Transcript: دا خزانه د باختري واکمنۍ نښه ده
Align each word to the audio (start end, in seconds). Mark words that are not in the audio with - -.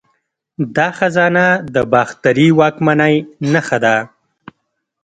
دا 0.75 0.87
خزانه 0.97 1.45
د 1.73 1.75
باختري 1.93 2.47
واکمنۍ 2.59 3.15
نښه 3.51 3.77
ده 3.83 3.95